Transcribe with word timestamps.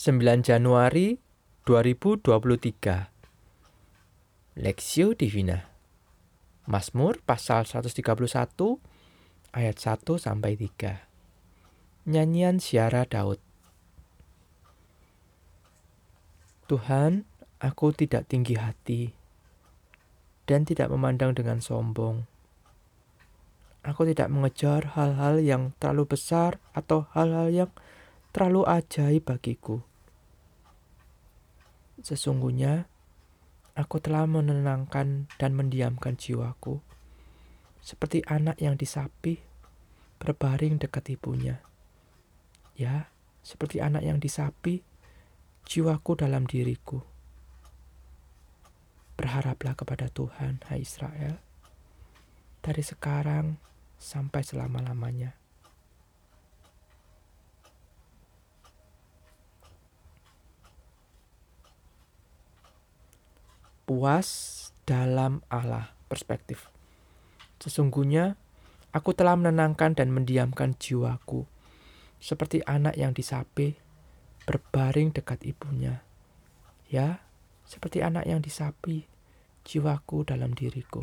9 0.00 0.16
Januari 0.40 1.20
2023 1.68 4.56
Lexio 4.56 5.12
Divina 5.12 5.68
Mazmur 6.64 7.20
pasal 7.20 7.68
131 7.68 8.08
ayat 9.52 9.76
1 9.76 10.00
sampai 10.16 10.56
3 10.56 12.08
Nyanyian 12.08 12.64
Siara 12.64 13.04
Daud 13.04 13.44
Tuhan, 16.64 17.28
aku 17.60 17.92
tidak 17.92 18.24
tinggi 18.24 18.56
hati 18.56 19.12
dan 20.48 20.64
tidak 20.64 20.88
memandang 20.88 21.36
dengan 21.36 21.60
sombong. 21.60 22.24
Aku 23.84 24.08
tidak 24.08 24.32
mengejar 24.32 24.96
hal-hal 24.96 25.44
yang 25.44 25.76
terlalu 25.76 26.16
besar 26.16 26.56
atau 26.72 27.04
hal-hal 27.12 27.52
yang 27.52 27.68
terlalu 28.32 28.64
ajaib 28.64 29.28
bagiku. 29.28 29.89
Sesungguhnya, 32.00 32.88
aku 33.76 34.00
telah 34.00 34.24
menenangkan 34.24 35.28
dan 35.36 35.50
mendiamkan 35.52 36.16
jiwaku, 36.16 36.80
seperti 37.80 38.24
anak 38.28 38.60
yang 38.60 38.76
disapi 38.76 39.40
berbaring 40.20 40.76
dekat 40.76 41.16
ibunya. 41.16 41.64
Ya, 42.76 43.08
seperti 43.40 43.80
anak 43.80 44.04
yang 44.04 44.20
disapi, 44.20 44.84
jiwaku 45.64 46.12
dalam 46.20 46.44
diriku. 46.44 47.00
Berharaplah 49.16 49.76
kepada 49.76 50.12
Tuhan, 50.12 50.64
hai 50.68 50.84
Israel, 50.84 51.40
dari 52.60 52.84
sekarang 52.84 53.56
sampai 53.96 54.44
selama-lamanya. 54.44 55.39
Puas 63.90 64.70
dalam 64.86 65.42
Allah 65.50 65.90
perspektif. 66.06 66.70
Sesungguhnya 67.58 68.38
aku 68.94 69.18
telah 69.18 69.34
menenangkan 69.34 69.98
dan 69.98 70.14
mendiamkan 70.14 70.78
jiwaku, 70.78 71.42
seperti 72.22 72.62
anak 72.70 72.94
yang 72.94 73.10
disapi 73.10 73.74
berbaring 74.46 75.10
dekat 75.10 75.42
ibunya. 75.42 76.06
Ya, 76.86 77.26
seperti 77.66 77.98
anak 77.98 78.30
yang 78.30 78.38
disapi, 78.38 79.10
jiwaku 79.66 80.22
dalam 80.22 80.54
diriku. 80.54 81.02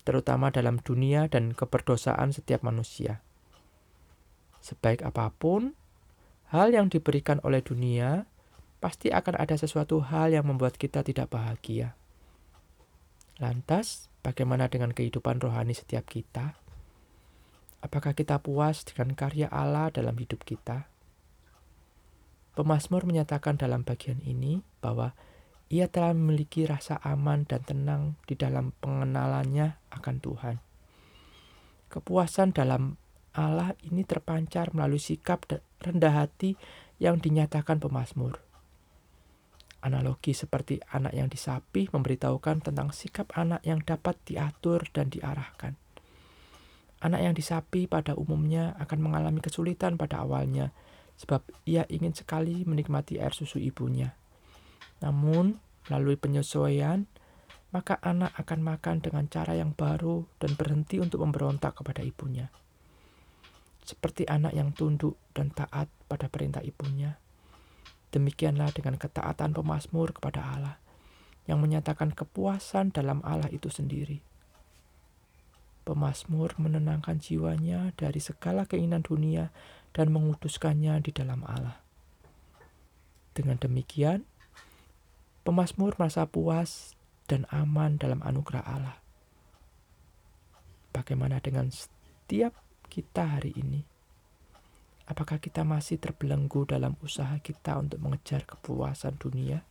terutama 0.02 0.50
dalam 0.50 0.82
dunia 0.82 1.30
dan 1.30 1.54
keberdosaan 1.54 2.34
setiap 2.34 2.66
manusia. 2.66 3.22
Sebaik 4.60 5.02
apa 5.04 5.32
pun 5.36 5.74
hal 6.52 6.74
yang 6.76 6.92
diberikan 6.92 7.40
oleh 7.46 7.64
dunia, 7.64 8.28
pasti 8.80 9.12
akan 9.12 9.40
ada 9.40 9.56
sesuatu 9.60 10.00
hal 10.04 10.32
yang 10.36 10.48
membuat 10.48 10.80
kita 10.80 11.04
tidak 11.04 11.32
bahagia. 11.32 11.96
Lantas, 13.40 14.12
bagaimana 14.20 14.68
dengan 14.68 14.92
kehidupan 14.92 15.40
rohani 15.40 15.72
setiap 15.72 16.04
kita? 16.08 16.60
Apakah 17.80 18.12
kita 18.12 18.44
puas 18.44 18.84
dengan 18.84 19.16
karya 19.16 19.48
Allah 19.48 19.88
dalam 19.88 20.12
hidup 20.20 20.44
kita? 20.44 20.92
Pemasmur 22.60 23.08
menyatakan 23.08 23.56
dalam 23.56 23.88
bagian 23.88 24.20
ini 24.28 24.60
bahwa 24.84 25.16
ia 25.72 25.88
telah 25.88 26.12
memiliki 26.12 26.68
rasa 26.68 27.00
aman 27.00 27.48
dan 27.48 27.64
tenang 27.64 28.20
di 28.28 28.36
dalam 28.36 28.76
pengenalannya 28.84 29.80
akan 29.96 30.16
Tuhan. 30.20 30.56
Kepuasan 31.88 32.52
dalam 32.52 33.00
Allah 33.38 33.78
ini 33.86 34.02
terpancar 34.02 34.74
melalui 34.74 34.98
sikap 34.98 35.46
rendah 35.78 36.26
hati 36.26 36.58
yang 36.98 37.22
dinyatakan 37.22 37.78
pemazmur. 37.78 38.42
Analogi 39.80 40.36
seperti 40.36 40.82
anak 40.92 41.14
yang 41.16 41.30
disapi 41.32 41.88
memberitahukan 41.94 42.66
tentang 42.66 42.90
sikap 42.92 43.32
anak 43.38 43.64
yang 43.64 43.80
dapat 43.86 44.18
diatur 44.26 44.84
dan 44.92 45.08
diarahkan. 45.08 45.78
Anak 47.00 47.22
yang 47.24 47.32
disapi 47.38 47.88
pada 47.88 48.12
umumnya 48.18 48.76
akan 48.76 49.00
mengalami 49.00 49.40
kesulitan 49.40 49.96
pada 49.96 50.20
awalnya, 50.26 50.76
sebab 51.16 51.48
ia 51.64 51.88
ingin 51.88 52.12
sekali 52.12 52.68
menikmati 52.68 53.24
air 53.24 53.32
susu 53.32 53.56
ibunya. 53.56 54.20
Namun, 55.00 55.56
melalui 55.88 56.20
penyesuaian, 56.20 57.08
maka 57.72 57.96
anak 58.04 58.36
akan 58.36 58.60
makan 58.60 58.98
dengan 59.00 59.32
cara 59.32 59.56
yang 59.56 59.72
baru 59.72 60.28
dan 60.44 60.60
berhenti 60.60 61.00
untuk 61.00 61.24
memberontak 61.24 61.80
kepada 61.80 62.04
ibunya 62.04 62.52
seperti 63.90 64.30
anak 64.30 64.54
yang 64.54 64.70
tunduk 64.78 65.18
dan 65.34 65.50
taat 65.50 65.90
pada 66.06 66.30
perintah 66.30 66.62
ibunya. 66.62 67.18
Demikianlah 68.14 68.70
dengan 68.70 69.02
ketaatan 69.02 69.58
pemazmur 69.58 70.14
kepada 70.14 70.46
Allah, 70.46 70.78
yang 71.50 71.58
menyatakan 71.58 72.14
kepuasan 72.14 72.94
dalam 72.94 73.26
Allah 73.26 73.50
itu 73.50 73.74
sendiri. 73.74 74.22
Pemazmur 75.90 76.54
menenangkan 76.62 77.18
jiwanya 77.18 77.98
dari 77.98 78.22
segala 78.22 78.70
keinginan 78.70 79.02
dunia 79.02 79.50
dan 79.90 80.14
menguduskannya 80.14 81.02
di 81.02 81.10
dalam 81.10 81.42
Allah. 81.50 81.82
Dengan 83.34 83.58
demikian, 83.58 84.30
pemazmur 85.42 85.98
merasa 85.98 86.30
puas 86.30 86.94
dan 87.26 87.50
aman 87.50 87.98
dalam 87.98 88.22
anugerah 88.22 88.66
Allah. 88.70 88.98
Bagaimana 90.94 91.42
dengan 91.42 91.74
setiap 91.74 92.54
kita 92.90 93.38
hari 93.38 93.54
ini? 93.54 93.86
Apakah 95.06 95.38
kita 95.38 95.62
masih 95.66 95.98
terbelenggu 96.02 96.66
dalam 96.66 96.98
usaha 97.02 97.34
kita 97.42 97.78
untuk 97.78 98.02
mengejar 98.02 98.46
kepuasan 98.46 99.18
dunia? 99.18 99.66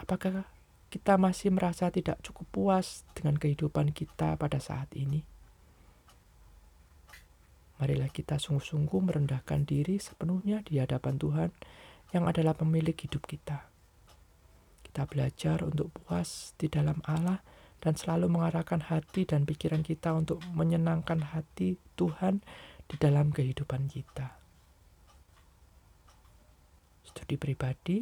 Apakah 0.00 0.44
kita 0.92 1.16
masih 1.16 1.48
merasa 1.52 1.88
tidak 1.88 2.20
cukup 2.20 2.46
puas 2.52 3.04
dengan 3.16 3.40
kehidupan 3.40 3.92
kita 3.96 4.36
pada 4.36 4.60
saat 4.60 4.92
ini? 4.96 5.24
Marilah 7.80 8.12
kita 8.12 8.36
sungguh-sungguh 8.36 9.00
merendahkan 9.00 9.64
diri 9.64 9.96
sepenuhnya 10.00 10.64
di 10.64 10.80
hadapan 10.80 11.16
Tuhan 11.16 11.50
yang 12.12 12.28
adalah 12.28 12.54
pemilik 12.54 12.94
hidup 12.94 13.26
kita. 13.26 13.66
Kita 14.86 15.08
belajar 15.10 15.66
untuk 15.66 15.90
puas 15.90 16.54
di 16.54 16.70
dalam 16.70 17.02
Allah 17.02 17.42
dan 17.84 18.00
selalu 18.00 18.32
mengarahkan 18.32 18.80
hati 18.80 19.28
dan 19.28 19.44
pikiran 19.44 19.84
kita 19.84 20.16
untuk 20.16 20.40
menyenangkan 20.56 21.20
hati 21.20 21.76
Tuhan 22.00 22.40
di 22.88 22.96
dalam 22.96 23.28
kehidupan 23.28 23.92
kita. 23.92 24.40
Studi 27.04 27.36
pribadi, 27.36 28.00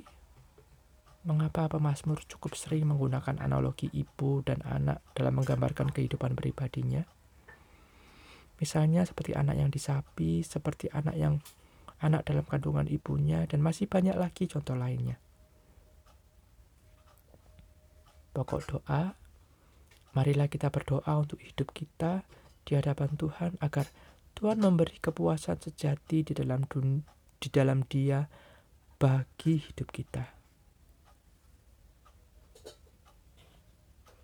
mengapa 1.26 1.66
pemazmur 1.66 2.22
cukup 2.31 2.54
sering 2.54 2.87
menggunakan 2.87 3.42
analogi 3.42 3.91
ibu 3.91 4.47
dan 4.47 4.62
anak 4.62 5.03
dalam 5.19 5.42
menggambarkan 5.42 5.91
kehidupan 5.91 6.38
pribadinya? 6.38 7.03
Misalnya 8.62 9.03
seperti 9.03 9.34
anak 9.34 9.59
yang 9.59 9.74
disapi, 9.74 10.47
seperti 10.47 10.86
anak 10.95 11.18
yang 11.18 11.42
anak 11.98 12.22
dalam 12.22 12.47
kandungan 12.47 12.86
ibunya, 12.86 13.42
dan 13.51 13.59
masih 13.59 13.91
banyak 13.91 14.15
lagi 14.15 14.47
contoh 14.47 14.78
lainnya. 14.78 15.18
Pokok 18.30 18.62
doa 18.71 19.22
Marilah 20.12 20.48
kita 20.48 20.68
berdoa 20.68 21.09
untuk 21.16 21.41
hidup 21.41 21.72
kita 21.72 22.24
di 22.68 22.76
hadapan 22.76 23.16
Tuhan 23.16 23.56
agar 23.64 23.88
Tuhan 24.36 24.60
memberi 24.60 25.00
kepuasan 25.00 25.60
sejati 25.60 26.24
di 26.24 26.32
dalam 26.36 26.64
dun 26.68 27.04
di 27.41 27.48
dalam 27.48 27.84
Dia 27.88 28.24
bagi 29.00 29.59
hidup 29.59 29.88
kita. 29.91 30.41